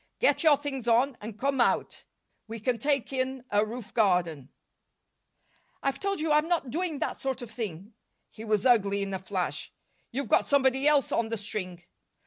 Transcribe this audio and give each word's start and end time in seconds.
"Get 0.17 0.41
your 0.41 0.57
things 0.57 0.87
on 0.87 1.15
and 1.21 1.37
come 1.37 1.61
out. 1.61 2.05
We 2.47 2.59
can 2.59 2.79
take 2.79 3.13
in 3.13 3.43
a 3.51 3.63
roof 3.63 3.93
garden." 3.93 4.49
"I've 5.83 5.99
told 5.99 6.19
you 6.19 6.31
I'm 6.31 6.47
not 6.47 6.71
doing 6.71 6.97
that 6.97 7.21
sort 7.21 7.43
of 7.43 7.51
thing." 7.51 7.93
He 8.31 8.43
was 8.43 8.65
ugly 8.65 9.03
in 9.03 9.13
a 9.13 9.19
flash. 9.19 9.71
"You've 10.09 10.27
got 10.27 10.49
somebody 10.49 10.87
else 10.87 11.11
on 11.11 11.29
the 11.29 11.37
string." 11.37 11.83